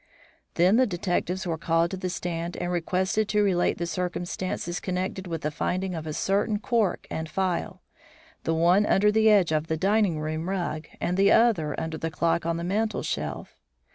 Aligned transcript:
Then 0.55 0.77
the 0.77 0.87
detectives 0.87 1.45
were 1.45 1.59
called 1.59 1.91
to 1.91 1.97
the 1.97 2.09
stand 2.09 2.57
and 2.57 2.71
requested 2.71 3.29
to 3.29 3.43
relate 3.43 3.77
the 3.77 3.85
circumstances 3.85 4.79
connected 4.79 5.27
with 5.27 5.41
the 5.41 5.51
finding 5.51 5.93
of 5.93 6.07
a 6.07 6.13
certain 6.13 6.57
cork 6.57 7.05
and 7.11 7.29
phial, 7.29 7.83
the 8.43 8.55
one 8.55 8.87
under 8.87 9.11
the 9.11 9.29
edge 9.29 9.51
of 9.51 9.67
the 9.67 9.77
dining 9.77 10.19
room 10.19 10.49
rug, 10.49 10.87
and 10.99 11.17
the 11.17 11.31
other 11.31 11.79
under 11.79 11.99
the 11.99 12.09
clock 12.09 12.47
on 12.47 12.57
the 12.57 12.63
mantel 12.63 13.03
shelf. 13.03 13.55